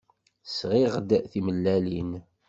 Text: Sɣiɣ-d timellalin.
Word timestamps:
Sɣiɣ-d 0.57 1.09
timellalin. 1.31 2.11